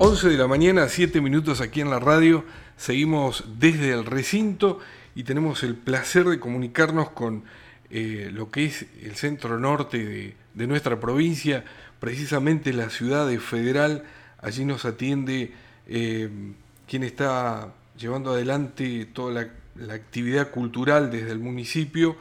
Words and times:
11 0.00 0.28
de 0.28 0.36
la 0.36 0.46
mañana, 0.46 0.88
7 0.88 1.20
minutos 1.20 1.60
aquí 1.60 1.80
en 1.80 1.90
la 1.90 1.98
radio. 1.98 2.44
Seguimos 2.76 3.42
desde 3.58 3.90
el 3.90 4.04
recinto 4.04 4.78
y 5.16 5.24
tenemos 5.24 5.64
el 5.64 5.74
placer 5.74 6.24
de 6.26 6.38
comunicarnos 6.38 7.10
con 7.10 7.42
eh, 7.90 8.30
lo 8.32 8.48
que 8.48 8.66
es 8.66 8.86
el 9.02 9.16
centro 9.16 9.58
norte 9.58 10.36
de, 10.54 10.66
nuestra 10.68 11.00
provincia, 11.00 11.64
precisamente 11.98 12.72
la 12.72 12.90
ciudad 12.90 13.26
de 13.26 13.40
Federal. 13.40 14.04
Allí 14.40 14.64
nos 14.64 14.84
atiende 14.84 15.52
eh, 15.88 16.28
quien 16.86 17.02
está 17.02 17.74
llevando 17.98 18.30
adelante 18.30 19.04
toda 19.06 19.32
la, 19.32 19.48
la, 19.74 19.94
actividad 19.94 20.52
cultural 20.52 21.10
desde 21.10 21.32
el 21.32 21.40
municipio, 21.40 22.16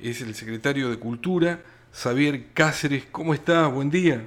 es 0.00 0.20
el 0.20 0.34
secretario 0.34 0.90
de 0.90 0.98
Cultura, 0.98 1.60
Xavier 1.94 2.48
Cáceres. 2.52 3.04
¿Cómo 3.10 3.32
está? 3.32 3.68
Buen 3.68 3.90
día. 3.90 4.22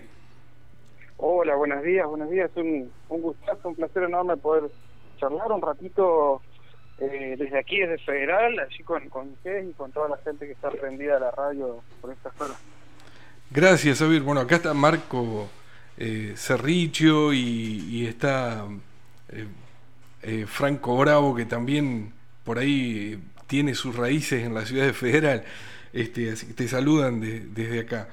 Buenos 1.58 1.84
días, 1.84 2.08
buenos 2.08 2.30
días. 2.30 2.52
Un, 2.56 2.92
un 3.10 3.22
gustazo, 3.22 3.70
un 3.70 3.76
placer 3.76 4.04
enorme 4.04 4.38
poder 4.38 4.70
charlar 5.18 5.52
un 5.52 5.62
ratito 5.62 6.42
eh, 7.00 7.36
desde 7.38 7.58
aquí, 7.60 7.80
desde 7.80 7.98
Federal, 8.00 8.60
allí 8.60 8.84
con, 8.84 9.08
con 9.10 9.30
ustedes 9.30 9.70
y 9.70 9.74
con 9.74 9.92
toda 9.92 10.10
la 10.10 10.18
gente 10.18 10.46
que 10.46 10.54
está 10.54 10.70
prendida 10.72 11.18
a 11.18 11.20
la 11.20 11.32
radio 11.32 11.82
por 12.02 12.12
esta 12.12 12.32
zona. 12.32 12.56
Gracias, 13.52 14.00
Xavier. 14.00 14.22
Bueno, 14.22 14.42
acá 14.42 14.56
está 14.56 14.74
Marco 14.74 15.48
eh, 15.98 16.36
y, 17.34 18.06
está 18.06 18.66
eh, 19.30 19.48
eh, 20.24 20.46
Franco 20.48 20.98
Bravo, 20.98 21.36
que 21.36 21.46
también 21.46 22.12
por 22.44 22.60
ahí 22.60 23.22
tiene 23.48 23.76
sus 23.76 23.96
raíces 23.96 24.44
en 24.44 24.54
la 24.54 24.66
ciudad 24.66 24.86
de 24.86 24.94
Federal. 24.94 25.44
Este, 25.94 26.34
te 26.34 26.68
saludan 26.68 27.22
desde 27.54 27.80
acá. 27.80 28.10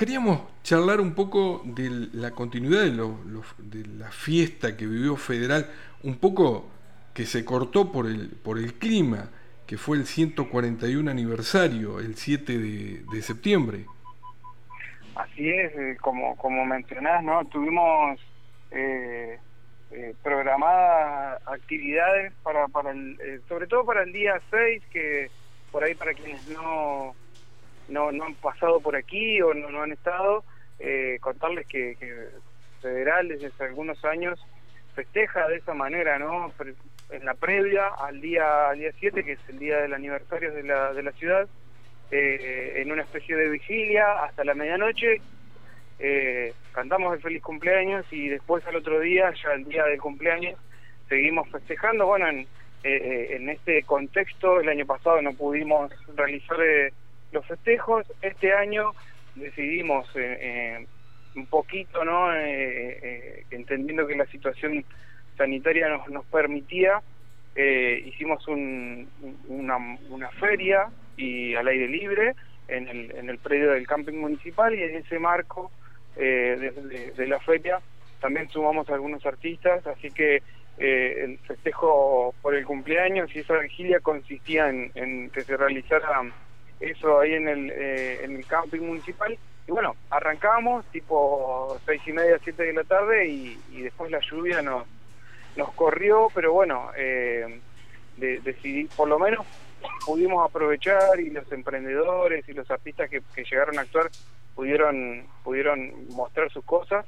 Queríamos 0.00 0.40
charlar 0.62 0.98
un 0.98 1.14
poco 1.14 1.60
de 1.62 1.90
la 2.14 2.30
continuidad 2.30 2.84
de, 2.84 3.86
la 3.98 4.10
fiesta 4.10 4.74
que 4.74 4.86
vivió 4.86 5.14
Federal, 5.14 5.70
un 6.04 6.16
poco 6.16 6.70
que 7.12 7.26
se 7.26 7.44
cortó 7.44 7.92
por 7.92 8.06
el, 8.06 8.30
por 8.30 8.56
el 8.56 8.72
clima, 8.78 9.28
que 9.66 9.76
fue 9.76 9.98
el 9.98 10.06
141 10.06 11.10
aniversario, 11.10 12.00
el 12.00 12.14
7 12.14 12.56
de, 12.56 13.20
septiembre. 13.20 13.84
Así 15.16 15.50
es, 15.50 15.70
eh, 15.76 15.98
como, 16.00 16.34
como 16.38 16.64
mencionás, 16.64 17.22
¿no? 17.22 17.44
Tuvimos 17.48 18.18
eh, 18.70 19.38
eh, 19.90 20.14
programadas 20.22 21.46
actividades 21.46 22.32
para, 22.42 22.68
para 22.68 22.92
el, 22.92 23.42
sobre 23.50 23.66
todo 23.66 23.84
para 23.84 24.04
el 24.04 24.14
día 24.14 24.40
6, 24.50 24.82
que 24.90 25.30
por 25.70 25.84
ahí 25.84 25.94
para 25.94 26.14
quienes 26.14 26.48
no 26.48 27.14
no, 27.90 28.12
no 28.12 28.24
han 28.24 28.34
pasado 28.34 28.80
por 28.80 28.96
aquí 28.96 29.40
o 29.42 29.52
no, 29.52 29.70
no 29.70 29.82
han 29.82 29.92
estado, 29.92 30.44
eh, 30.78 31.18
contarles 31.20 31.66
que, 31.66 31.96
que, 31.98 32.28
Federal 32.80 33.28
desde 33.28 33.48
hace 33.48 33.64
algunos 33.64 34.02
años 34.06 34.40
festeja 34.94 35.46
de 35.48 35.56
esa 35.56 35.74
manera, 35.74 36.18
¿no? 36.18 36.50
En 37.10 37.24
la 37.26 37.34
previa 37.34 37.88
al 37.88 38.22
día 38.22 38.70
al 38.70 38.78
día 38.78 38.90
7, 38.98 39.22
que 39.22 39.32
es 39.32 39.48
el 39.48 39.58
día 39.58 39.82
del 39.82 39.92
aniversario 39.92 40.52
de 40.54 40.62
la, 40.62 40.94
de 40.94 41.02
la 41.02 41.12
ciudad, 41.12 41.46
eh, 42.10 42.76
en 42.76 42.90
una 42.90 43.02
especie 43.02 43.36
de 43.36 43.50
vigilia 43.50 44.24
hasta 44.24 44.44
la 44.44 44.54
medianoche, 44.54 45.20
eh, 45.98 46.54
cantamos 46.72 47.14
el 47.14 47.20
feliz 47.20 47.42
cumpleaños 47.42 48.06
y 48.10 48.28
después 48.28 48.66
al 48.66 48.76
otro 48.76 48.98
día, 49.00 49.30
ya 49.44 49.52
el 49.52 49.64
día 49.66 49.84
del 49.84 50.00
cumpleaños, 50.00 50.58
seguimos 51.08 51.50
festejando. 51.50 52.06
Bueno, 52.06 52.28
en, 52.28 52.46
en 52.82 53.50
este 53.50 53.82
contexto, 53.82 54.60
el 54.60 54.70
año 54.70 54.86
pasado 54.86 55.20
no 55.20 55.34
pudimos 55.34 55.92
realizar 56.16 56.56
los 57.32 57.46
festejos. 57.46 58.06
Este 58.22 58.52
año 58.52 58.92
decidimos 59.34 60.08
eh, 60.16 60.38
eh, 60.40 60.86
un 61.34 61.46
poquito, 61.46 62.04
¿no? 62.04 62.34
Eh, 62.34 63.44
entendiendo 63.50 64.06
que 64.06 64.16
la 64.16 64.26
situación 64.26 64.84
sanitaria 65.36 65.88
nos, 65.88 66.08
nos 66.08 66.24
permitía, 66.26 67.02
hicimos 67.56 68.46
un, 68.48 69.08
una, 69.48 69.76
una 70.08 70.30
feria 70.30 70.88
y 71.16 71.54
al 71.54 71.68
aire 71.68 71.88
libre 71.88 72.34
en 72.68 72.88
el, 72.88 73.10
en 73.10 73.28
el 73.28 73.38
predio 73.38 73.72
del 73.72 73.86
camping 73.86 74.14
municipal 74.14 74.74
y 74.74 74.82
en 74.82 74.96
ese 74.96 75.18
marco 75.18 75.70
de, 76.16 77.12
de, 77.16 77.26
la 77.26 77.38
feria 77.40 77.80
también 78.20 78.48
sumamos 78.48 78.88
algunos 78.88 79.26
artistas, 79.26 79.86
así 79.86 80.10
que 80.10 80.42
el 80.78 81.38
festejo 81.40 82.34
por 82.40 82.54
el 82.54 82.64
cumpleaños 82.64 83.34
y 83.34 83.40
esa 83.40 83.58
vigilia 83.58 84.00
consistía 84.00 84.70
en, 84.70 84.90
en 84.94 85.28
que 85.30 85.42
se 85.42 85.56
realizara 85.56 86.22
eso 86.80 87.20
ahí 87.20 87.34
en 87.34 87.48
el, 87.48 87.70
eh, 87.70 88.24
en 88.24 88.36
el 88.36 88.46
camping 88.46 88.80
municipal. 88.80 89.38
Y 89.68 89.70
bueno, 89.70 89.94
arrancamos 90.08 90.84
tipo 90.86 91.78
seis 91.86 92.02
y 92.06 92.12
media, 92.12 92.38
siete 92.42 92.64
de 92.64 92.72
la 92.72 92.84
tarde 92.84 93.28
y, 93.28 93.82
después 93.82 94.10
la 94.10 94.20
lluvia 94.20 94.62
nos, 94.62 94.86
nos 95.56 95.72
corrió, 95.72 96.28
pero 96.34 96.52
bueno, 96.52 96.90
eh, 96.96 97.60
decidí, 98.16 98.84
por 98.96 99.08
lo 99.08 99.18
menos 99.18 99.46
pudimos 100.04 100.48
aprovechar 100.48 101.20
y 101.20 101.30
los 101.30 101.50
emprendedores 101.52 102.46
y 102.48 102.52
los 102.52 102.70
artistas 102.70 103.08
que, 103.08 103.22
llegaron 103.44 103.78
a 103.78 103.82
actuar 103.82 104.10
pudieron, 104.54 105.24
pudieron 105.44 106.08
mostrar 106.08 106.50
sus 106.50 106.64
cosas 106.64 107.06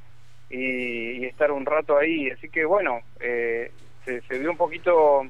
y, 0.48 1.24
estar 1.24 1.50
un 1.50 1.66
rato 1.66 1.96
ahí. 1.96 2.30
Así 2.30 2.48
que 2.48 2.64
bueno, 2.64 3.00
eh, 3.20 3.72
se, 4.04 4.20
se 4.22 4.38
vio 4.38 4.50
un 4.50 4.56
poquito 4.56 5.22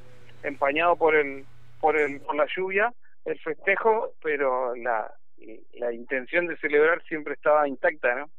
empañado 0.43 0.97
por 0.97 1.15
el, 1.15 1.45
por 1.81 1.97
el, 1.97 2.21
por 2.21 2.35
la 2.35 2.47
lluvia, 2.55 2.93
el 3.25 3.39
festejo, 3.41 4.15
pero 4.23 4.75
la, 4.75 5.13
la 5.75 5.93
intención 5.93 6.47
de 6.47 6.57
celebrar 6.57 7.03
siempre 7.05 7.35
estaba 7.35 7.69
intacta, 7.69 8.15
¿no? 8.15 8.31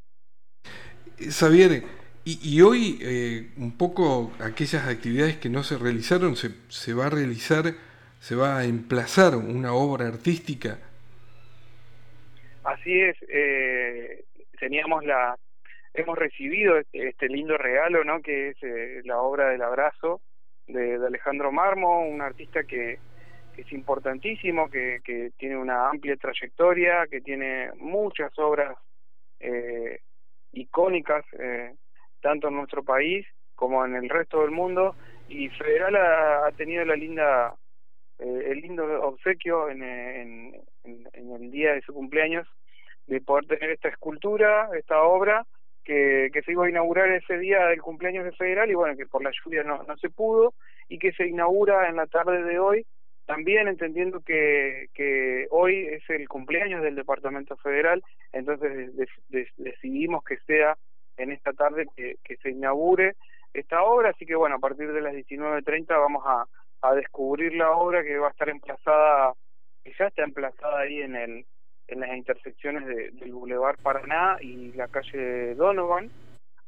Xavier, 1.17 1.83
y, 2.25 2.39
y 2.41 2.61
hoy 2.61 2.99
eh, 3.01 3.51
un 3.57 3.77
poco 3.77 4.31
aquellas 4.39 4.87
actividades 4.87 5.37
que 5.37 5.49
no 5.49 5.63
se 5.63 5.77
realizaron, 5.77 6.35
se, 6.35 6.49
se 6.69 6.93
va 6.93 7.07
a 7.07 7.09
realizar, 7.09 7.65
se 8.19 8.35
va 8.35 8.57
a 8.57 8.65
emplazar 8.65 9.35
una 9.35 9.73
obra 9.73 10.07
artística. 10.07 10.79
Así 12.63 13.01
es, 13.01 13.17
eh, 13.27 14.23
teníamos 14.57 15.03
la, 15.03 15.37
hemos 15.93 16.17
recibido 16.17 16.77
este, 16.77 17.09
este, 17.09 17.27
lindo 17.27 17.57
regalo, 17.57 18.03
¿no? 18.03 18.21
Que 18.21 18.49
es 18.49 18.57
eh, 18.63 19.01
la 19.03 19.19
obra 19.19 19.49
del 19.49 19.61
abrazo 19.61 20.21
de, 20.67 20.97
de 20.97 21.07
Alejandro 21.07 21.51
Marmo, 21.51 22.07
un 22.07 22.21
artista 22.21 22.63
que 22.63 22.99
que 23.53 23.61
es 23.61 23.71
importantísimo, 23.71 24.69
que, 24.69 25.31
tiene 25.37 25.57
una 25.57 25.89
amplia 25.89 26.15
trayectoria, 26.17 27.07
que 27.07 27.21
tiene 27.21 27.71
muchas 27.75 28.37
obras 28.39 28.75
eh, 29.39 29.99
icónicas, 30.51 31.25
eh, 31.39 31.75
tanto 32.21 32.47
en 32.47 32.55
nuestro 32.55 32.83
país 32.83 33.25
como 33.55 33.85
en 33.85 33.95
el 33.95 34.09
resto 34.09 34.41
del 34.41 34.51
mundo, 34.51 34.95
y 35.29 35.49
Federal 35.49 35.95
ha, 35.95 36.51
tenido 36.57 36.83
la 36.85 36.95
linda, 36.95 37.55
eh, 38.19 38.47
el 38.51 38.59
lindo 38.59 38.83
obsequio 39.03 39.69
en, 39.69 40.53
el 40.83 41.51
día 41.51 41.73
de 41.73 41.81
su 41.81 41.93
cumpleaños 41.93 42.47
de 43.07 43.21
poder 43.21 43.45
tener 43.45 43.71
esta 43.71 43.89
escultura, 43.89 44.69
esta 44.77 45.03
obra, 45.03 45.45
que, 45.83 46.29
que 46.33 46.41
se 46.41 46.53
iba 46.53 46.65
a 46.65 46.69
inaugurar 46.69 47.09
ese 47.09 47.37
día 47.37 47.67
del 47.67 47.81
cumpleaños 47.81 48.23
de 48.25 48.31
Federal 48.31 48.69
y 48.71 48.73
bueno, 48.73 48.95
que 48.95 49.05
por 49.05 49.21
la 49.21 49.31
lluvia 49.31 49.63
no, 49.63 49.83
no 49.83 49.97
se 49.97 50.09
pudo 50.09 50.53
y 50.87 50.97
que 50.97 51.11
se 51.11 51.27
inaugura 51.27 51.89
en 51.89 51.97
la 51.97 52.07
tarde 52.07 52.41
de 52.43 52.57
hoy 52.57 52.85
también 53.25 53.67
entendiendo 53.67 54.21
que, 54.21 54.87
que 54.93 55.47
hoy 55.51 55.87
es 55.87 56.09
el 56.09 56.27
cumpleaños 56.27 56.81
del 56.81 56.95
Departamento 56.95 57.55
Federal, 57.57 58.03
entonces 58.31 58.91
decidimos 59.57 60.23
que 60.23 60.37
sea 60.45 60.77
en 61.17 61.31
esta 61.31 61.53
tarde 61.53 61.87
que, 61.95 62.17
se 62.41 62.49
inaugure 62.49 63.15
esta 63.53 63.83
obra, 63.83 64.09
así 64.09 64.25
que 64.25 64.35
bueno, 64.35 64.55
a 64.55 64.59
partir 64.59 64.91
de 64.91 65.01
las 65.01 65.13
19.30 65.13 65.87
vamos 65.87 66.23
a, 66.25 66.45
a 66.81 66.95
descubrir 66.95 67.53
la 67.55 67.71
obra 67.71 68.03
que 68.03 68.17
va 68.17 68.27
a 68.27 68.31
estar 68.31 68.49
emplazada, 68.49 69.33
que 69.83 69.93
ya 69.97 70.07
está 70.07 70.23
emplazada 70.23 70.79
ahí 70.79 71.01
en 71.01 71.15
el 71.15 71.45
en 71.87 71.99
las 71.99 72.15
intersecciones 72.15 72.85
de, 72.85 73.11
del 73.11 73.33
Boulevard 73.33 73.77
Paraná 73.77 74.37
y 74.41 74.71
la 74.71 74.87
calle 74.87 75.53
Donovan, 75.55 76.09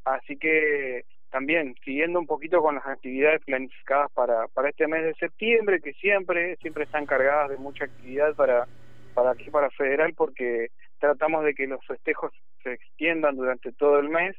así 0.04 0.38
que 0.38 1.06
también 1.32 1.76
siguiendo 1.84 2.20
un 2.20 2.28
poquito 2.28 2.62
con 2.62 2.76
las 2.76 2.86
actividades 2.86 3.42
planificadas 3.44 4.12
para, 4.14 4.48
para 4.50 4.70
este 4.70 4.88
mes 4.88 5.04
de 5.04 5.14
septiembre, 5.16 5.82
que 5.82 5.94
siempre, 5.94 6.56
siempre 6.58 6.86
están 6.86 7.06
cargadas 7.06 7.50
de 7.50 7.58
mucha 7.58 7.86
actividad 7.86 8.36
para, 8.36 8.68
para 9.14 9.32
aquí, 9.32 9.50
para 9.50 9.70
Federal, 9.72 10.14
porque 10.16 10.70
tratamos 11.00 11.44
de 11.44 11.54
que 11.54 11.68
los 11.68 11.86
festejos 11.86 12.32
se 12.64 12.74
extiendan 12.74 13.36
durante 13.36 13.72
todo 13.74 14.00
el 14.00 14.10
mes, 14.10 14.36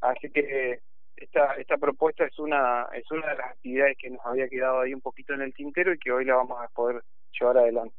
así 0.00 0.30
que 0.30 0.80
esta, 1.16 1.54
esta 1.54 1.76
propuesta 1.76 2.24
es 2.24 2.38
una, 2.38 2.86
es 2.94 3.10
una 3.10 3.28
de 3.28 3.36
las 3.36 3.50
actividades 3.50 3.96
que 3.98 4.10
nos 4.10 4.24
había 4.24 4.48
quedado 4.48 4.80
ahí 4.80 4.94
un 4.94 5.00
poquito 5.00 5.34
en 5.34 5.42
el 5.42 5.52
tintero 5.52 5.92
y 5.92 5.98
que 5.98 6.12
hoy 6.12 6.24
la 6.24 6.36
vamos 6.36 6.58
a 6.62 6.68
poder 6.68 7.02
llevar 7.38 7.58
adelante. 7.58 7.96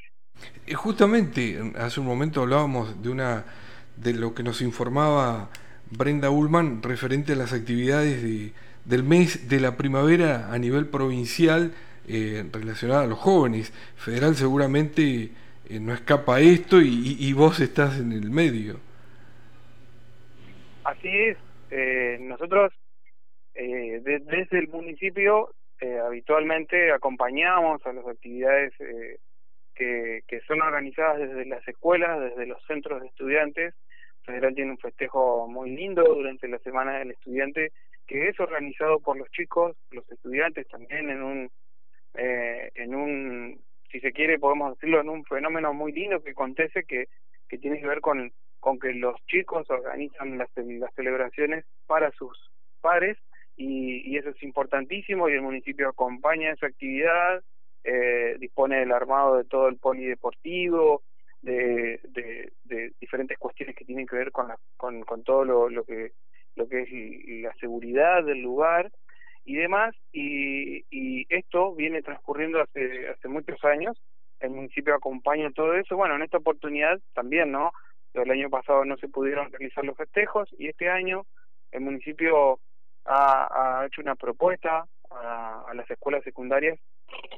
Eh, 0.66 0.74
justamente, 0.74 1.58
hace 1.76 2.00
un 2.00 2.06
momento 2.06 2.42
hablábamos 2.42 3.02
de 3.02 3.10
una 3.10 3.46
de 3.96 4.14
lo 4.14 4.34
que 4.34 4.44
nos 4.44 4.62
informaba 4.62 5.50
Brenda 5.92 6.30
Ullman 6.30 6.82
referente 6.84 7.34
a 7.34 7.36
las 7.36 7.54
actividades 7.54 8.22
de, 8.24 8.52
del 8.86 9.04
mes 9.04 9.50
de 9.50 9.60
la 9.60 9.78
primavera 9.78 10.52
a 10.52 10.58
nivel 10.58 10.88
provincial 10.88 11.74
eh, 12.08 12.44
relacionada 12.52 13.04
a 13.04 13.08
los 13.08 13.20
jóvenes. 13.20 13.72
Federal 13.98 14.36
seguramente 14.36 15.30
eh, 15.70 15.80
no 15.80 15.94
escapa 15.94 16.38
a 16.38 16.40
esto 16.42 16.82
y, 16.82 17.18
y, 17.20 17.34
vos 17.34 17.60
estás 17.60 18.00
en 18.00 18.12
el 18.12 18.30
medio. 18.30 18.80
Así 20.84 21.10
es. 21.10 21.38
Eh, 21.72 22.18
nosotros 22.22 22.74
desde 23.54 24.58
el 24.58 24.70
municipio 24.70 25.52
eh, 25.82 25.98
habitualmente 25.98 26.92
acompañamos 26.92 27.86
a 27.86 27.94
las 27.94 28.06
actividades 28.06 28.74
eh, 28.80 29.18
que 29.76 30.42
son 30.46 30.62
organizadas 30.62 31.20
desde 31.20 31.46
las 31.46 31.66
escuelas, 31.66 32.20
desde 32.20 32.46
los 32.46 32.62
centros 32.66 33.02
de 33.02 33.08
estudiantes. 33.08 33.74
Federal 34.30 34.54
tiene 34.54 34.72
un 34.72 34.78
festejo 34.78 35.48
muy 35.48 35.72
lindo 35.72 36.04
durante 36.04 36.48
la 36.48 36.60
Semana 36.60 37.00
del 37.00 37.12
Estudiante 37.12 37.72
que 38.06 38.28
es 38.28 38.40
organizado 38.40 39.00
por 39.00 39.18
los 39.18 39.30
chicos, 39.32 39.76
los 39.90 40.08
estudiantes 40.12 40.68
también 40.68 41.10
en 41.10 41.24
un, 41.24 41.52
eh, 42.14 42.70
en 42.76 42.94
un, 42.94 43.60
si 43.92 44.00
se 44.00 44.12
quiere 44.12 44.38
podemos 44.38 44.76
decirlo, 44.76 45.02
en 45.02 45.10
un 45.10 45.26
fenómeno 45.26 45.74
muy 45.74 45.92
lindo 45.94 46.22
que 46.22 46.32
acontece 46.32 46.84
que, 46.84 47.08
que 47.48 47.58
tiene 47.58 47.80
que 47.80 47.88
ver 47.88 48.02
con, 48.02 48.32
con 48.60 48.80
que 48.80 48.94
los 48.94 49.16
chicos 49.26 49.68
organizan 49.70 50.38
las, 50.38 50.50
las 50.56 50.94
celebraciones 50.94 51.66
para 51.88 52.12
sus 52.12 52.52
pares 52.82 53.18
y, 53.58 54.12
y 54.12 54.18
eso 54.18 54.30
es 54.30 54.44
importantísimo 54.44 55.28
y 55.28 55.34
el 55.34 55.42
municipio 55.42 55.90
acompaña 55.90 56.52
esa 56.52 56.68
actividad, 56.68 57.44
eh, 57.84 58.38
dispone 58.40 58.78
del 58.78 58.92
armado 58.92 59.38
de 59.38 59.46
todo 59.46 59.68
el 59.68 59.78
polideportivo, 59.78 61.02
de, 61.42 62.00
de, 62.66 62.92
diferentes 63.00 63.38
cuestiones 63.38 63.76
que 63.76 63.86
tienen 63.86 64.06
que 64.06 64.16
ver 64.16 64.32
con, 64.32 64.48
la, 64.48 64.58
con, 64.78 65.02
con 65.04 65.24
todo 65.24 65.46
lo, 65.46 65.70
lo 65.70 65.84
que 65.84 66.12
lo 66.56 66.68
que 66.68 66.82
es 66.82 67.44
la 67.44 67.54
seguridad 67.56 68.24
del 68.24 68.42
lugar 68.42 68.92
y 69.46 69.56
demás. 69.56 69.96
Y, 70.12 70.84
y 70.90 71.26
esto 71.30 71.74
viene 71.76 72.02
transcurriendo 72.02 72.62
hace 72.62 73.10
hace 73.10 73.28
muchos 73.28 73.64
años. 73.64 73.98
El 74.40 74.52
municipio 74.52 74.96
acompaña 74.96 75.52
todo 75.52 75.74
eso. 75.76 75.96
Bueno 75.96 76.16
en 76.16 76.24
esta 76.24 76.38
oportunidad 76.38 77.00
también 77.14 77.52
no 77.52 77.72
el 78.14 78.32
año 78.32 78.50
pasado 78.50 78.86
no 78.86 78.98
se 78.98 79.08
pudieron 79.08 79.52
realizar 79.52 79.86
los 79.86 79.96
festejos 79.96 80.50
y 80.58 80.68
este 80.68 80.90
año 80.90 81.26
el 81.72 81.82
municipio 81.82 82.60
ha, 83.06 83.82
ha 83.82 83.86
hecho 83.86 84.02
una 84.02 84.16
propuesta 84.16 84.86
a, 85.12 85.66
a 85.68 85.74
las 85.74 85.90
escuelas 85.90 86.24
secundarias 86.24 86.80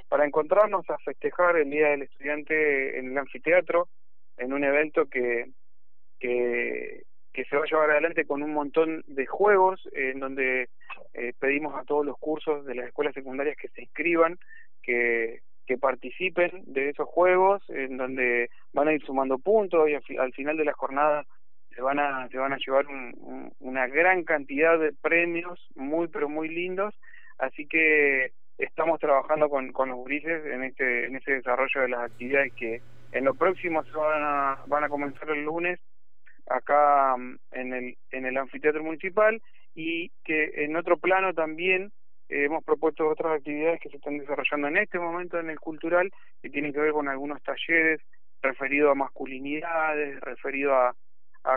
para 0.10 0.26
encontrarnos 0.26 0.90
a 0.90 0.98
festejar 1.00 1.58
el 1.58 1.70
Día 1.70 1.90
del 1.90 2.04
Estudiante 2.04 3.00
en 3.00 3.12
el 3.12 3.18
anfiteatro, 3.18 3.88
en 4.38 4.54
un 4.54 4.64
evento 4.64 5.06
que, 5.06 5.46
que, 6.20 7.04
que 7.34 7.46
se 7.46 7.56
va 7.56 7.64
a 7.64 7.68
llevar 7.68 7.92
adelante 7.92 8.26
con 8.26 8.44
un 8.44 8.54
montón 8.54 9.04
de 9.08 9.26
juegos, 9.26 9.82
en 9.94 10.20
donde 10.20 10.70
eh, 11.14 11.34
pedimos 11.40 11.76
a 11.76 11.84
todos 11.84 12.06
los 12.06 12.18
cursos 12.18 12.66
de 12.66 12.76
las 12.76 12.88
escuelas 12.88 13.14
secundarias 13.14 13.56
que 13.58 13.70
se 13.70 13.84
inscriban, 13.84 14.38
que, 14.84 15.40
que 15.66 15.78
participen 15.78 16.64
de 16.66 16.90
esos 16.90 17.08
juegos, 17.08 17.64
en 17.70 17.98
donde 17.98 18.50
van 18.74 18.90
a 18.90 18.94
ir 18.94 19.02
sumando 19.06 19.38
puntos 19.38 19.90
y 19.90 20.18
al, 20.18 20.34
final 20.34 20.58
de 20.58 20.66
la 20.66 20.74
jornada 20.74 21.26
se 21.74 21.82
van 21.82 22.00
a 22.00 22.28
se 22.28 22.38
van 22.38 22.52
a 22.52 22.58
llevar 22.58 22.86
un, 22.88 23.54
una 23.60 23.88
gran 23.88 24.26
cantidad 24.26 24.78
de 24.78 24.92
premios 24.92 25.66
muy 25.76 26.10
pero 26.10 26.28
muy 26.28 26.50
lindos 26.50 26.94
así 27.42 27.68
que 27.68 28.32
estamos 28.58 29.00
trabajando 29.00 29.50
con, 29.50 29.72
con 29.72 29.90
los 29.90 30.06
grises 30.06 30.46
en 30.46 30.64
este 30.64 31.06
en 31.06 31.16
ese 31.16 31.34
desarrollo 31.34 31.82
de 31.82 31.90
las 31.90 32.12
actividades 32.12 32.54
que 32.54 32.82
en 33.12 33.26
lo 33.26 33.34
próximo 33.34 33.84
se 33.84 33.92
van 33.92 34.24
a 34.24 34.64
van 34.68 34.84
a 34.84 34.90
comenzar 34.90 35.30
el 35.32 35.44
lunes 35.44 35.80
acá 36.48 37.18
mm, 37.18 37.38
en 37.52 37.74
el 37.74 37.98
en 38.12 38.26
el 38.28 38.38
anfiteatro 38.38 38.84
municipal 38.84 39.42
y 39.74 40.10
que 40.24 40.52
en 40.64 40.76
otro 40.76 40.98
plano 40.98 41.34
también 41.34 41.92
eh, 42.30 42.46
hemos 42.46 42.64
propuesto 42.64 43.10
otras 43.10 43.40
actividades 43.40 43.82
que 43.82 43.90
se 43.90 43.98
están 43.98 44.20
desarrollando 44.20 44.68
en 44.68 44.78
este 44.78 45.00
momento 45.00 45.40
en 45.40 45.50
el 45.50 45.60
cultural 45.60 46.12
que 46.44 46.50
tienen 46.52 46.74
que 46.74 46.80
ver 46.80 46.92
con 46.92 47.08
algunos 47.08 47.42
talleres 47.42 48.02
referidos 48.44 48.92
a 48.92 48.96
masculinidades, 48.96 50.20
referido 50.22 50.74
a 50.76 50.96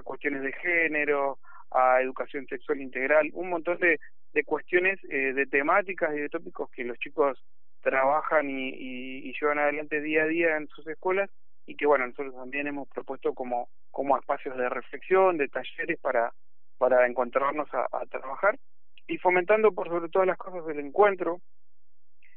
cuestiones 0.03 0.43
de 0.43 0.53
género, 0.53 1.39
a 1.71 2.01
educación 2.01 2.47
sexual 2.47 2.81
integral, 2.81 3.31
un 3.35 3.51
montón 3.51 3.79
de, 3.79 3.99
de 4.35 4.45
cuestiones, 4.45 4.99
eh, 5.09 5.33
de 5.33 5.47
temáticas 5.47 6.15
y 6.15 6.21
de 6.21 6.29
tópicos 6.29 6.71
que 6.71 6.85
los 6.85 6.99
chicos 6.99 7.43
trabajan 7.81 8.51
y, 8.51 8.69
y, 8.69 9.33
llevan 9.41 9.59
adelante 9.59 10.01
día 10.01 10.25
a 10.25 10.27
día 10.27 10.57
en 10.57 10.67
sus 10.69 10.87
escuelas 10.87 11.31
y 11.67 11.77
que 11.77 11.87
bueno 11.87 12.07
nosotros 12.07 12.35
también 12.35 12.67
hemos 12.67 12.89
propuesto 12.89 13.35
como 13.35 13.69
como 13.91 14.19
espacios 14.19 14.57
de 14.57 14.69
reflexión 14.69 15.37
de 15.37 15.49
talleres 15.49 15.99
para 16.01 16.33
para 16.79 17.07
encontrarnos 17.07 17.69
a, 17.73 17.87
a 17.93 18.07
trabajar 18.07 18.59
y 19.07 19.19
fomentando 19.19 19.73
por 19.73 19.89
sobre 19.89 20.09
todas 20.09 20.27
las 20.27 20.39
cosas 20.39 20.69
el 20.69 20.81
encuentro 20.81 21.41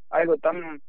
algo 0.09 0.37
tan 0.37 0.81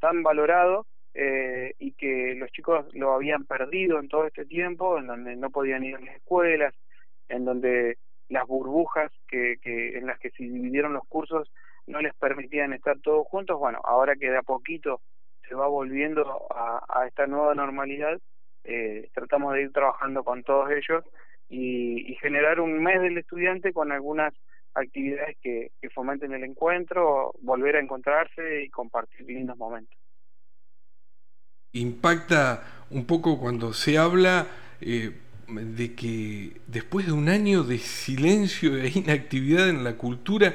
tan 0.00 0.22
valorado 0.22 0.86
eh, 1.14 1.74
y 1.78 1.92
que 1.92 2.34
los 2.36 2.50
chicos 2.52 2.86
lo 2.94 3.12
habían 3.14 3.44
perdido 3.44 3.98
en 3.98 4.08
todo 4.08 4.26
este 4.26 4.44
tiempo 4.44 4.98
en 4.98 5.06
donde 5.06 5.36
no 5.36 5.50
podían 5.50 5.84
ir 5.84 5.96
a 5.96 6.00
las 6.00 6.16
escuelas 6.16 6.74
en 7.28 7.44
donde 7.44 7.98
las 8.28 8.46
burbujas 8.46 9.12
que, 9.28 9.56
que 9.62 9.98
en 9.98 10.06
las 10.06 10.18
que 10.18 10.30
se 10.30 10.42
dividieron 10.42 10.92
los 10.92 11.06
cursos 11.06 11.50
no 11.86 12.00
les 12.00 12.14
permitían 12.14 12.72
estar 12.72 12.98
todos 13.00 13.26
juntos 13.28 13.58
bueno 13.58 13.80
ahora 13.84 14.16
que 14.16 14.30
de 14.30 14.38
a 14.38 14.42
poquito 14.42 15.00
se 15.48 15.54
va 15.54 15.66
volviendo 15.66 16.46
a, 16.50 17.06
esta 17.06 17.26
nueva 17.26 17.54
normalidad, 17.54 18.18
eh, 18.64 19.08
tratamos 19.14 19.54
de 19.54 19.62
ir 19.62 19.72
trabajando 19.72 20.24
con 20.24 20.42
todos 20.42 20.70
ellos 20.70 21.04
y, 21.48 22.12
y, 22.12 22.16
generar 22.16 22.60
un 22.60 22.82
mes 22.82 23.00
del 23.00 23.18
estudiante 23.18 23.72
con 23.72 23.92
algunas 23.92 24.34
actividades 24.74 25.36
que, 25.40 25.70
que 25.80 25.90
fomenten 25.90 26.32
el 26.32 26.44
encuentro, 26.44 27.32
volver 27.40 27.76
a 27.76 27.80
encontrarse 27.80 28.64
y 28.64 28.70
compartir 28.70 29.26
lindos 29.26 29.56
momentos. 29.56 29.96
Impacta 31.72 32.86
un 32.90 33.06
poco 33.06 33.38
cuando 33.38 33.72
se 33.72 33.96
habla 33.98 34.46
eh, 34.80 35.12
de 35.48 35.94
que 35.94 36.60
después 36.66 37.06
de 37.06 37.12
un 37.12 37.28
año 37.28 37.62
de 37.62 37.78
silencio 37.78 38.76
e 38.76 38.92
inactividad 38.94 39.68
en 39.68 39.84
la 39.84 39.94
cultura, 39.94 40.54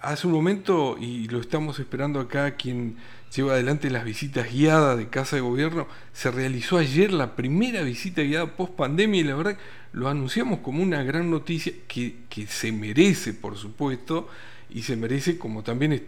hace 0.00 0.26
un 0.26 0.32
momento, 0.32 0.96
y 1.00 1.28
lo 1.28 1.40
estamos 1.40 1.78
esperando 1.78 2.20
acá, 2.20 2.56
quien 2.56 2.96
lleva 3.34 3.54
adelante 3.54 3.90
las 3.90 4.04
visitas 4.04 4.52
guiadas 4.52 4.98
de 4.98 5.08
Casa 5.08 5.36
de 5.36 5.42
Gobierno. 5.42 5.88
Se 6.12 6.30
realizó 6.30 6.78
ayer 6.78 7.12
la 7.12 7.36
primera 7.36 7.82
visita 7.82 8.22
guiada 8.22 8.56
post 8.56 8.74
pandemia 8.74 9.20
y 9.20 9.24
la 9.24 9.34
verdad 9.34 9.58
lo 9.92 10.08
anunciamos 10.08 10.60
como 10.60 10.82
una 10.82 11.02
gran 11.02 11.30
noticia 11.30 11.72
que, 11.88 12.16
que 12.28 12.46
se 12.46 12.72
merece, 12.72 13.32
por 13.32 13.56
supuesto, 13.56 14.28
y 14.70 14.82
se 14.82 14.96
merece 14.96 15.38
como 15.38 15.62
también 15.62 15.92
eh, 15.92 16.02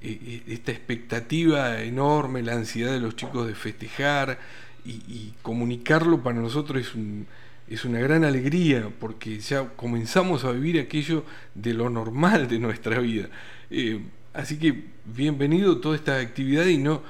eh, 0.00 0.42
esta 0.48 0.72
expectativa 0.72 1.82
enorme, 1.82 2.42
la 2.42 2.54
ansiedad 2.54 2.92
de 2.92 3.00
los 3.00 3.16
chicos 3.16 3.46
de 3.46 3.54
festejar 3.54 4.38
y, 4.84 4.90
y 5.08 5.34
comunicarlo 5.42 6.22
para 6.22 6.38
nosotros 6.40 6.80
es 6.80 6.94
un, 6.94 7.26
es 7.72 7.84
una 7.84 7.98
gran 8.00 8.24
alegría 8.24 8.88
porque 9.00 9.38
ya 9.38 9.68
comenzamos 9.76 10.44
a 10.44 10.52
vivir 10.52 10.80
aquello 10.80 11.24
de 11.54 11.74
lo 11.74 11.90
normal 11.90 12.48
de 12.48 12.58
nuestra 12.58 12.98
vida. 12.98 13.28
Eh, 13.70 14.00
Así 14.34 14.58
que 14.58 14.84
bienvenido 15.04 15.78
toda 15.78 15.94
esta 15.94 16.18
actividad 16.18 16.64
y 16.64 16.78
no 16.78 17.02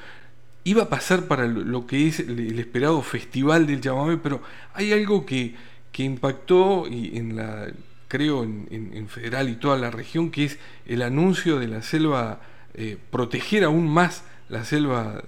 iba 0.64 0.85
a 0.85 0.88
pasar 0.88 1.26
para 1.26 1.47
lo 1.47 1.87
que 1.87 2.09
es 2.09 2.19
el, 2.19 2.59
esperado 2.59 3.00
festival 3.02 3.66
del 3.66 3.81
chamamé, 3.81 4.16
pero 4.16 4.42
hay 4.75 4.92
algo 4.92 5.25
que, 5.25 5.54
que 5.92 6.02
impactó 6.02 6.88
y 6.88 7.16
en 7.16 7.37
la 7.37 7.69
creo 8.09 8.42
en, 8.42 8.66
en, 8.71 9.09
federal 9.09 9.49
y 9.49 9.54
toda 9.54 9.78
la 9.78 9.90
región, 9.90 10.31
que 10.31 10.45
es 10.45 10.59
el 10.85 11.00
anuncio 11.00 11.59
de 11.59 11.69
la 11.69 11.81
selva, 11.83 12.40
eh, 12.75 12.99
proteger 13.11 13.64
aún 13.64 13.88
más 13.88 14.25
la 14.49 14.64
selva 14.64 15.23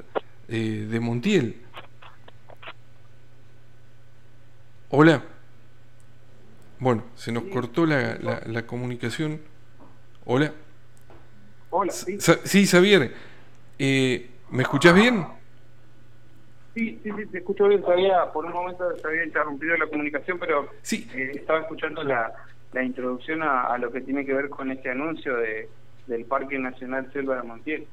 eh, 0.49 0.87
de 0.91 1.01
Montiel. 1.01 1.57
Hola. 4.97 5.25
Bueno, 6.79 7.03
se 7.17 7.33
nos 7.33 7.43
cortó 7.45 7.85
la, 7.85 8.17
la, 8.21 8.43
la 8.47 8.65
comunicación. 8.65 9.41
Hola. 10.25 10.53
Hola, 11.71 11.91
sí. 11.91 12.17
Sí, 12.21 12.65
Xavier. 12.65 13.13
Eh, 13.77 14.31
¿Me 14.53 14.63
escuchas 14.63 14.95
bien? 14.95 15.27
Sí, 16.75 17.01
sí, 17.03 17.11
sí, 17.11 17.27
te 17.27 17.39
escucho 17.39 17.67
bien. 17.67 17.83
Sabía, 17.83 18.33
por 18.33 18.45
un 18.45 18.53
momento 18.53 18.85
se 18.97 19.09
había 19.09 19.25
interrumpido 19.25 19.77
la 19.77 19.89
comunicación, 19.89 20.39
pero 20.39 20.71
sí. 20.83 21.11
Eh, 21.13 21.33
estaba 21.35 21.59
escuchando 21.63 22.05
la, 22.05 22.33
la 22.73 22.85
introducción 22.85 23.43
a, 23.43 23.65
a, 23.65 23.79
lo 23.79 23.91
que 23.91 24.01
tiene 24.01 24.25
que 24.25 24.33
ver 24.33 24.49
con 24.49 24.71
este 24.71 24.93
anuncio 24.93 25.37
de, 25.39 25.69
del 26.07 26.25
Parque 26.25 26.57
Nacional 26.57 27.11
Selva 27.13 27.35
de 27.35 27.43
Montiel. 27.43 27.89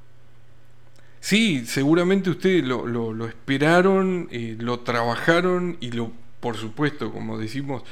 Sí, 1.20 1.66
seguramente 1.66 2.30
ustedes 2.30 2.64
lo, 2.64 2.86
lo, 2.86 3.12
lo 3.12 3.26
esperaron, 3.26 4.28
eh, 4.30 4.56
lo 4.60 4.82
trabajaron 4.82 5.78
y 5.80 5.94
lo, 5.94 6.12
por 6.42 6.58
supuesto, 6.58 7.12
como 7.14 7.38
decimos, 7.38 7.84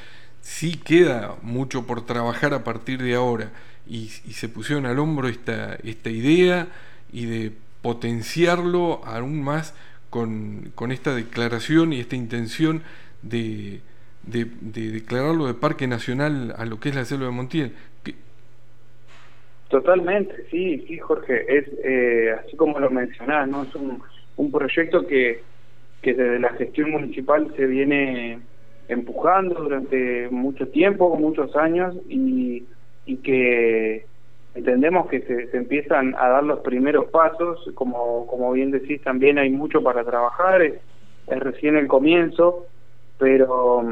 sí 0.41 0.77
queda 0.77 1.35
mucho 1.41 1.87
por 1.87 2.05
trabajar 2.05 2.53
a 2.53 2.63
partir 2.63 3.01
de 3.01 3.15
ahora 3.15 3.51
y, 3.87 4.09
y, 4.25 4.33
se 4.33 4.49
pusieron 4.49 4.85
al 4.85 4.99
hombro 4.99 5.27
esta, 5.27 5.75
esta 5.83 6.09
idea 6.09 6.67
y 7.11 7.25
de 7.25 7.51
potenciarlo 7.81 9.01
aún 9.05 9.41
más 9.41 9.73
con, 10.09 10.71
con 10.75 10.91
esta 10.91 11.15
declaración 11.15 11.93
y 11.93 11.99
esta 11.99 12.15
intención 12.15 12.83
de, 13.21 13.81
de, 14.23 14.47
de, 14.61 14.91
declararlo 14.91 15.47
de 15.47 15.53
Parque 15.53 15.87
Nacional 15.87 16.53
a 16.57 16.65
lo 16.65 16.79
que 16.79 16.89
es 16.89 16.95
la 16.95 17.05
selva 17.05 17.25
de 17.25 17.31
Montiel. 17.31 17.73
¿Qué? 18.03 18.15
Totalmente, 19.69 20.45
sí, 20.49 20.85
sí, 20.87 20.97
Jorge, 20.97 21.45
es 21.47 21.65
eh, 21.83 22.35
así 22.43 22.57
como 22.57 22.79
lo 22.79 22.89
mencionás, 22.89 23.47
¿no? 23.47 23.63
Es 23.63 23.75
un, 23.75 24.01
un 24.37 24.51
proyecto 24.51 25.05
que, 25.05 25.41
que 26.01 26.13
desde 26.13 26.39
la 26.39 26.49
gestión 26.49 26.91
municipal 26.91 27.53
se 27.55 27.65
viene 27.65 28.39
empujando 28.87 29.55
durante 29.55 30.29
mucho 30.29 30.67
tiempo, 30.67 31.15
muchos 31.15 31.55
años, 31.55 31.95
y, 32.07 32.65
y 33.05 33.17
que 33.17 34.05
entendemos 34.55 35.07
que 35.07 35.21
se, 35.21 35.55
empiezan 35.55 36.15
a 36.17 36.27
dar 36.29 36.43
los 36.43 36.59
primeros 36.59 37.05
pasos, 37.09 37.69
como, 37.75 38.25
como 38.27 38.51
bien 38.51 38.71
decís, 38.71 39.01
también 39.01 39.37
hay 39.37 39.49
mucho 39.49 39.81
para 39.83 40.03
trabajar, 40.03 40.61
es, 40.61 40.79
recién 41.27 41.77
el 41.77 41.87
comienzo, 41.87 42.65
pero, 43.19 43.83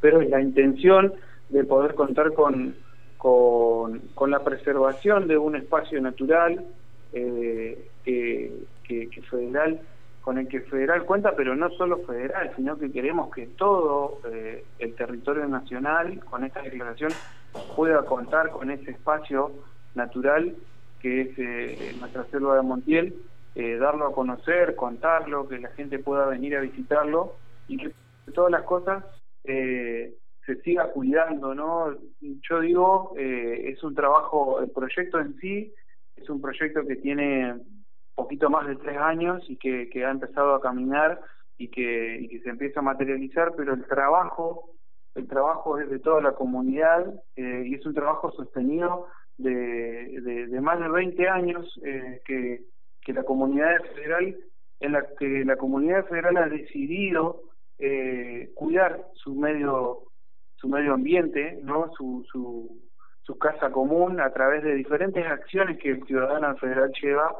pero 0.00 0.20
es 0.20 0.30
la 0.30 0.40
intención 0.40 1.12
de 1.48 1.64
poder 1.64 1.94
contar 1.94 2.32
con, 2.32 2.76
con, 3.18 4.30
la 4.30 4.44
preservación 4.44 5.26
de 5.26 5.36
un 5.36 5.56
espacio 5.56 6.00
natural 6.00 6.64
eh, 7.12 7.78
que, 8.04 8.52
que, 8.86 9.08
federal 9.28 9.80
con 10.24 10.38
el 10.38 10.48
que 10.48 10.62
federal 10.62 11.04
cuenta, 11.04 11.36
pero 11.36 11.54
no 11.54 11.68
solo 11.70 11.98
federal, 11.98 12.50
sino 12.56 12.78
que 12.78 12.90
queremos 12.90 13.30
que 13.34 13.46
todo 13.46 14.20
eh, 14.32 14.64
el 14.78 14.94
territorio 14.94 15.46
nacional, 15.46 16.18
con 16.24 16.44
esta 16.44 16.62
declaración, 16.62 17.12
pueda 17.76 18.02
contar 18.06 18.50
con 18.50 18.70
ese 18.70 18.92
espacio 18.92 19.52
natural 19.94 20.56
que 21.04 21.20
es 21.20 21.38
eh, 21.38 21.94
nuestra 22.00 22.24
selva 22.30 22.56
de 22.56 22.62
Montiel, 22.62 23.14
eh, 23.54 23.76
darlo 23.76 24.06
a 24.06 24.14
conocer, 24.14 24.74
contarlo, 24.74 25.46
que 25.46 25.58
la 25.58 25.68
gente 25.68 25.98
pueda 25.98 26.24
venir 26.24 26.56
a 26.56 26.62
visitarlo 26.62 27.34
y 27.68 27.76
que 27.76 27.92
todas 28.32 28.50
las 28.50 28.62
cosas 28.62 29.04
eh, 29.44 30.14
se 30.46 30.56
siga 30.62 30.90
cuidando, 30.92 31.54
¿no? 31.54 31.94
Yo 32.48 32.60
digo, 32.60 33.14
es 33.18 33.82
un 33.84 33.94
trabajo, 33.94 34.60
el 34.60 34.70
proyecto 34.70 35.20
en 35.20 35.36
sí 35.36 35.74
es 36.16 36.30
un 36.30 36.40
proyecto 36.40 36.86
que 36.86 36.96
tiene 36.96 37.54
poquito 38.14 38.50
más 38.50 38.66
de 38.66 38.76
tres 38.76 38.96
años 38.98 39.42
y 39.48 39.56
que, 39.56 39.88
que 39.90 40.04
ha 40.04 40.10
empezado 40.10 40.54
a 40.54 40.60
caminar 40.60 41.20
y 41.58 41.68
que, 41.68 42.18
y 42.20 42.28
que 42.28 42.40
se 42.40 42.50
empieza 42.50 42.80
a 42.80 42.84
materializar, 42.84 43.52
pero 43.56 43.74
el 43.74 43.84
trabajo 43.86 44.74
el 45.14 45.28
trabajo 45.28 45.78
es 45.78 45.88
de 45.88 46.00
toda 46.00 46.20
la 46.20 46.32
comunidad 46.32 47.06
eh, 47.36 47.64
y 47.66 47.74
es 47.74 47.86
un 47.86 47.94
trabajo 47.94 48.32
sostenido 48.32 49.06
de, 49.38 50.48
más 50.60 50.80
de 50.80 50.88
20 50.88 51.28
años 51.28 51.80
eh, 51.84 52.20
que, 52.24 52.62
que 53.00 53.12
la 53.12 53.22
comunidad 53.22 53.80
federal 53.94 54.36
en 54.80 54.92
la 54.92 55.06
que 55.18 55.44
la 55.44 55.56
comunidad 55.56 56.04
federal 56.06 56.36
ha 56.36 56.48
decidido 56.48 57.42
eh, 57.78 58.50
cuidar 58.54 59.06
su 59.14 59.34
medio 59.34 60.02
su 60.56 60.68
medio 60.68 60.94
ambiente 60.94 61.60
no 61.62 61.92
su, 61.96 62.24
su 62.30 62.80
su 63.22 63.38
casa 63.38 63.70
común 63.70 64.20
a 64.20 64.30
través 64.32 64.62
de 64.62 64.74
diferentes 64.74 65.24
acciones 65.26 65.78
que 65.78 65.90
el 65.90 66.04
ciudadano 66.06 66.56
federal 66.56 66.92
lleva 67.00 67.34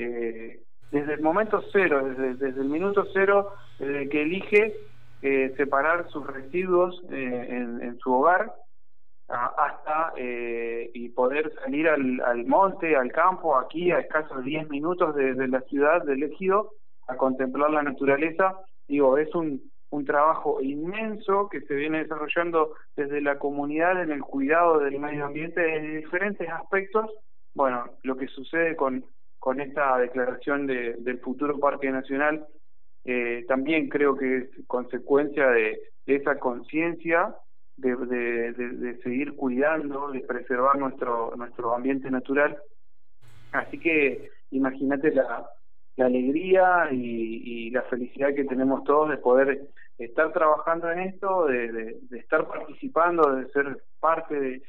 eh, 0.00 0.60
desde 0.90 1.14
el 1.14 1.20
momento 1.20 1.62
cero 1.72 2.02
desde, 2.04 2.48
el 2.48 2.68
minuto 2.68 3.06
cero 3.12 3.52
desde 3.78 4.08
que 4.08 4.22
elige 4.22 4.74
eh, 5.22 5.52
separar 5.56 6.08
sus 6.08 6.26
residuos 6.26 7.02
eh, 7.10 7.46
en, 7.82 7.98
su 7.98 8.10
hogar 8.10 8.54
hasta 9.28 10.12
eh, 10.16 10.90
y 10.94 11.10
poder 11.10 11.52
salir 11.62 11.88
al, 11.88 12.20
al, 12.24 12.46
monte, 12.46 12.96
al 12.96 13.12
campo, 13.12 13.56
aquí 13.56 13.92
a 13.92 14.00
escasos 14.00 14.42
10 14.42 14.70
minutos 14.70 15.14
de, 15.14 15.46
la 15.46 15.60
ciudad 15.62 16.02
del 16.04 16.22
ejido 16.22 16.72
a 17.06 17.16
contemplar 17.16 17.70
la 17.70 17.82
naturaleza. 17.82 18.58
Digo, 18.88 19.18
es 19.18 19.32
un, 19.34 19.70
un 19.90 20.04
trabajo 20.04 20.60
inmenso 20.62 21.48
que 21.48 21.60
se 21.60 21.74
viene 21.74 21.98
desarrollando 21.98 22.74
desde 22.96 23.20
la 23.20 23.38
comunidad 23.38 24.02
en 24.02 24.10
el 24.10 24.22
cuidado 24.22 24.80
del 24.80 24.98
medio 24.98 25.26
ambiente 25.26 25.76
en 25.76 25.98
diferentes 25.98 26.48
aspectos. 26.48 27.10
Bueno, 27.54 27.84
lo 28.02 28.16
que 28.16 28.26
sucede 28.26 28.74
con, 28.74 29.04
con 29.40 29.60
esta 29.60 29.98
declaración 29.98 30.66
de, 30.66 30.94
del 30.98 31.18
futuro 31.18 31.58
Parque 31.58 31.90
Nacional 31.90 32.46
eh, 33.04 33.44
también 33.48 33.88
creo 33.88 34.14
que 34.14 34.36
es 34.36 34.50
consecuencia 34.66 35.48
de, 35.48 35.80
esa 36.06 36.38
conciencia 36.38 37.34
de, 37.76 37.94
de, 37.96 38.98
seguir 39.02 39.34
cuidando, 39.36 40.10
de 40.10 40.20
preservar 40.20 40.76
nuestro, 40.78 41.32
nuestro 41.36 41.74
ambiente 41.74 42.10
natural. 42.10 42.58
Así 43.52 43.78
que 43.78 44.30
imagínate 44.50 45.12
la, 45.12 45.48
alegría 45.98 46.88
y, 46.90 47.70
la 47.70 47.82
felicidad 47.82 48.34
que 48.34 48.44
tenemos 48.44 48.84
todos 48.84 49.10
de 49.10 49.18
poder 49.18 49.68
estar 49.98 50.32
trabajando 50.32 50.90
en 50.90 51.00
esto, 51.00 51.46
de, 51.46 51.98
de 52.00 52.18
estar 52.18 52.48
participando, 52.48 53.36
de 53.36 53.48
ser 53.50 53.82
parte 54.00 54.38
de, 54.38 54.62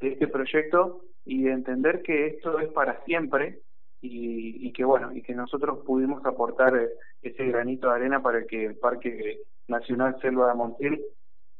este 0.00 0.28
proyecto 0.28 1.02
y 1.24 1.44
de 1.44 1.52
entender 1.52 2.02
que 2.02 2.26
esto 2.26 2.58
es 2.60 2.68
para 2.68 3.02
siempre 3.04 3.60
y, 4.10 4.72
que 4.72 4.84
bueno 4.84 5.14
y 5.14 5.22
que 5.22 5.34
nosotros 5.34 5.78
pudimos 5.84 6.24
aportar 6.24 6.76
eh, 6.76 6.88
ese 7.22 7.44
granito 7.46 7.88
de 7.88 7.94
arena 7.94 8.22
para 8.22 8.44
que 8.46 8.66
el 8.66 8.76
Parque 8.76 9.40
Nacional 9.68 10.16
Selva 10.20 10.48
de 10.48 10.54
Montiel 10.54 11.00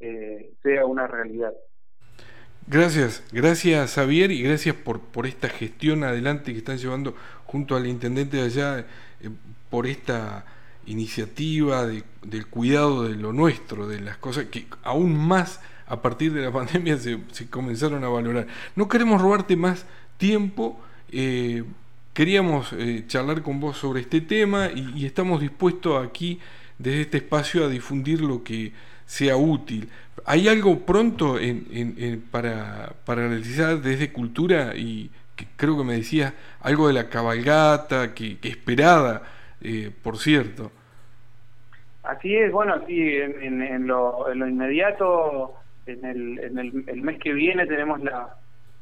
eh, 0.01 0.53
sea 0.63 0.87
una 0.87 1.07
realidad. 1.07 1.53
Gracias, 2.69 3.25
gracias 3.33 3.95
Javier 3.95 4.31
y 4.31 4.43
gracias 4.43 4.75
por, 4.75 5.01
por 5.01 5.27
esta 5.27 5.49
gestión 5.49 6.05
adelante 6.05 6.53
que 6.53 6.59
están 6.59 6.79
llevando 6.79 7.15
junto 7.45 7.77
al 7.77 7.87
intendente 7.87 8.39
de 8.39 8.43
allá 8.43 8.81
eh, 8.81 8.85
por 9.71 9.87
esta 9.87 10.45
iniciativa 10.87 11.87
de, 11.87 12.05
del 12.23 12.47
cuidado 12.47 13.05
de 13.05 13.17
lo 13.17 13.33
nuestro, 13.33 13.89
de 13.89 14.01
las 14.01 14.19
cosas 14.19 14.47
que 14.47 14.67
aún 14.83 15.17
más 15.17 15.61
a 15.87 16.03
partir 16.03 16.33
de 16.33 16.43
la 16.43 16.53
pandemia 16.53 16.99
se, 16.99 17.21
comenzaron 17.51 18.05
a 18.05 18.09
valorar. 18.09 18.47
No 18.75 18.89
queremos 18.89 19.21
robarte 19.21 19.57
más 19.57 19.87
tiempo. 20.17 20.81
Queríamos 22.17 22.73
eh, 22.73 23.05
charlar 23.07 23.43
con 23.43 23.61
vos 23.61 23.77
sobre 23.77 24.01
este 24.01 24.23
tema 24.23 24.71
y, 24.75 25.05
estamos 25.05 25.39
dispuestos 25.39 26.03
aquí, 26.03 26.41
desde 26.79 27.03
este 27.03 27.19
espacio, 27.19 27.67
a 27.67 27.69
difundir 27.69 28.23
lo 28.23 28.43
que 28.43 28.73
sea 29.05 29.37
útil. 29.37 29.91
¿Hay 30.25 30.49
algo 30.49 30.79
pronto 30.79 31.39
en, 31.39 32.25
para, 32.31 32.95
para 33.05 33.29
realizar 33.29 33.83
desde 33.83 34.15
cultura? 34.15 34.75
Y 34.75 35.11
creo 35.57 35.77
que 35.77 35.85
me 35.85 35.93
decías 35.93 36.33
algo 36.63 36.89
de 36.89 36.95
la 36.95 37.11
cabalgata, 37.11 38.15
que, 38.15 38.39
esperada, 38.45 39.25
eh, 39.61 39.91
por 40.03 40.17
cierto. 40.17 40.73
Así 42.03 42.35
es, 42.35 42.51
bueno, 42.51 42.83
sí, 42.87 43.15
en, 43.15 43.87
lo, 43.87 44.33
en 44.33 44.39
lo 44.39 44.49
inmediato, 44.49 45.57
en, 45.85 46.03
el, 46.03 46.39
en 46.39 46.59
el, 46.89 47.03
mes 47.03 47.19
que 47.19 47.35
viene 47.35 47.67
tenemos 47.67 48.03
la, 48.03 48.37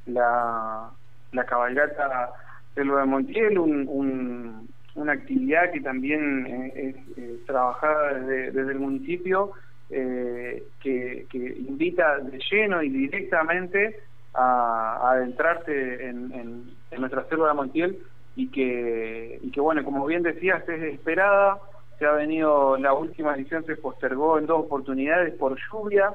la, 0.06 0.88
la 1.32 1.46
cabalgata 1.46 2.30
lo 2.76 2.96
de 2.96 3.04
Montiel, 3.04 3.58
un, 3.58 4.68
una 4.94 5.12
actividad 5.12 5.70
que 5.72 5.80
también 5.80 6.46
eh, 6.46 6.72
es 6.76 7.18
eh, 7.18 7.38
trabajada 7.46 8.14
desde, 8.20 8.60
el 8.60 8.78
municipio, 8.78 9.52
eh, 9.90 10.64
que, 10.80 11.26
invita 11.68 12.18
de 12.18 12.38
lleno 12.50 12.82
y 12.82 12.88
directamente 12.88 13.98
a, 14.34 15.10
adentrarse 15.10 16.08
en, 16.08 16.74
nuestra 16.98 17.24
selva 17.28 17.48
de 17.48 17.54
Montiel 17.54 17.98
y 18.36 18.48
que, 18.48 19.38
y 19.42 19.50
que, 19.50 19.60
bueno, 19.60 19.84
como 19.84 20.06
bien 20.06 20.22
decías, 20.22 20.66
es 20.68 20.82
esperada. 20.94 21.58
Se 21.98 22.06
ha 22.06 22.12
venido, 22.12 22.76
la 22.76 22.92
última 22.92 23.34
edición 23.34 23.64
se 23.66 23.76
postergó 23.76 24.38
en 24.38 24.46
dos 24.46 24.64
oportunidades 24.64 25.34
por 25.34 25.56
lluvia, 25.70 26.12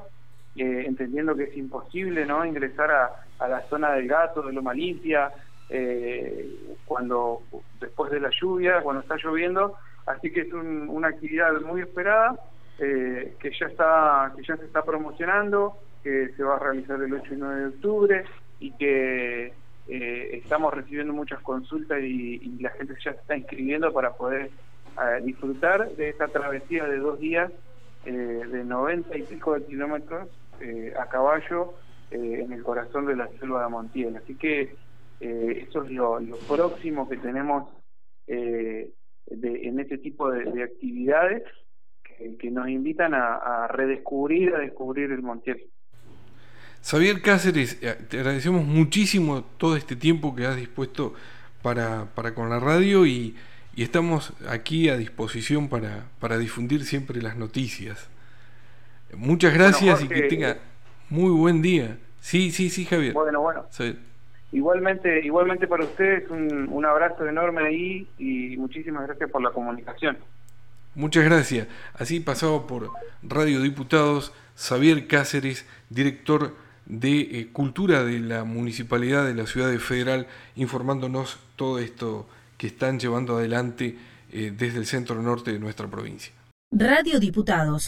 entendiendo 0.55 1.35
que 1.35 1.43
es 1.43 1.57
imposible 1.57 2.25
no 2.25 2.45
ingresar 2.45 2.91
a, 2.91 3.11
a 3.39 3.47
la 3.47 3.61
zona 3.69 3.93
del 3.93 4.07
gato, 4.07 4.41
de 4.41 4.51
Loma 4.51 4.73
Limpia, 4.73 5.31
eh, 5.69 6.75
cuando 6.85 7.43
después 7.79 8.11
de 8.11 8.19
la 8.19 8.31
lluvia, 8.31 8.81
cuando 8.81 9.01
está 9.01 9.17
lloviendo, 9.17 9.75
así 10.07 10.31
que 10.31 10.41
es 10.41 10.53
una 10.53 11.09
actividad 11.09 11.53
muy 11.61 11.81
esperada 11.81 12.39
eh, 12.79 13.35
que 13.39 13.51
ya 13.51 13.67
está 13.67 14.33
que 14.35 14.43
ya 14.43 14.57
se 14.57 14.65
está 14.65 14.83
promocionando, 14.83 15.77
que 16.03 16.29
se 16.35 16.43
va 16.43 16.55
a 16.55 16.59
realizar 16.59 16.99
el 17.01 17.13
8 17.13 17.33
y 17.33 17.37
9 17.37 17.59
de 17.59 17.67
octubre 17.67 18.23
y 18.59 18.71
que 18.77 19.53
eh, 19.87 20.29
estamos 20.43 20.73
recibiendo 20.73 21.13
muchas 21.13 21.39
consultas 21.41 21.99
y, 22.01 22.57
la 22.59 22.71
gente 22.71 22.95
ya 23.03 23.13
se 23.13 23.19
está 23.19 23.37
inscribiendo 23.37 23.93
para 23.93 24.13
poder 24.13 24.49
disfrutar 25.23 25.89
de 25.91 26.09
esta 26.09 26.27
travesía 26.27 26.83
de 26.85 26.97
dos 26.97 27.19
días 27.19 27.49
de 28.03 28.63
90 28.65 29.17
y 29.17 29.23
pico 29.23 29.53
de 29.53 29.65
kilómetros 29.65 30.27
a 30.99 31.05
caballo 31.05 31.75
en 32.11 32.51
el 32.51 32.63
corazón 32.63 33.05
de 33.05 33.15
la 33.15 33.29
selva 33.39 33.63
de 33.63 33.69
Montiel. 33.69 34.17
Así 34.17 34.35
que 34.35 34.75
eh, 35.19 35.65
eso 35.67 35.83
es 35.83 35.91
lo, 35.91 36.19
próximo 36.47 37.07
que 37.09 37.17
tenemos 37.17 37.69
eh, 38.27 38.91
en 39.27 39.79
este 39.79 39.97
tipo 39.97 40.29
de, 40.31 40.63
actividades 40.63 41.43
que, 42.39 42.51
nos 42.51 42.67
invitan 42.69 43.13
a, 43.13 43.67
redescubrir, 43.67 44.55
a 44.55 44.59
descubrir 44.59 45.11
el 45.11 45.21
Montiel. 45.21 45.69
Xavier 46.81 47.21
Cáceres, 47.21 47.81
eh, 47.83 47.95
te 48.09 48.17
agradecemos 48.17 48.65
muchísimo 48.65 49.43
todo 49.57 49.75
este 49.75 49.95
tiempo 49.95 50.35
que 50.35 50.45
has 50.45 50.55
dispuesto 50.55 51.13
para, 51.61 52.05
para 52.15 52.33
con 52.33 52.49
la 52.49 52.59
radio 52.59 53.05
y, 53.05 53.35
y 53.75 53.83
estamos 53.83 54.33
aquí 54.47 54.89
a 54.89 54.97
disposición 54.97 55.67
para, 55.67 56.05
para 56.19 56.37
difundir 56.37 56.85
siempre 56.85 57.21
las 57.21 57.37
noticias. 57.37 58.09
Muchas 59.15 59.53
gracias 59.53 60.03
y 60.03 60.07
que 60.07 60.21
tenga 60.23 60.57
muy 61.09 61.31
buen 61.31 61.61
día. 61.61 61.97
Sí, 62.21 62.51
sí, 62.51 62.69
sí, 62.69 62.85
Javier. 62.85 63.13
Bueno, 63.13 63.41
bueno. 63.41 63.65
Igualmente, 64.51 65.23
igualmente 65.25 65.67
para 65.67 65.83
ustedes, 65.83 66.29
un, 66.29 66.67
un 66.71 66.85
abrazo 66.85 67.27
enorme 67.27 67.61
ahí 67.67 68.07
y 68.17 68.57
muchísimas 68.57 69.05
gracias 69.05 69.29
por 69.29 69.41
la 69.41 69.51
comunicación. 69.51 70.17
Muchas 70.95 71.23
gracias. 71.23 71.67
Así 71.93 72.19
pasado 72.19 72.65
por 72.65 72.89
Radio 73.21 73.61
Diputados, 73.61 74.33
Xavier 74.55 75.07
Cáceres, 75.07 75.65
director 75.89 76.55
de 76.89 77.19
eh, 77.21 77.49
Cultura 77.53 78.03
de 78.03 78.19
la 78.19 78.43
Municipalidad 78.43 79.25
de 79.25 79.35
la 79.35 79.45
Ciudad 79.45 79.69
de 79.69 79.79
Federal, 79.79 80.27
informándonos 80.55 81.39
todo 81.55 81.79
esto 81.79 82.27
que 82.57 82.67
están 82.67 82.99
llevando 82.99 83.37
adelante 83.37 83.95
eh, 84.31 84.51
desde 84.55 84.79
el 84.79 84.85
centro 84.85 85.21
norte 85.21 85.53
de 85.53 85.59
nuestra 85.59 85.87
provincia. 85.87 86.33
Radio 86.71 87.19
Diputados. 87.19 87.87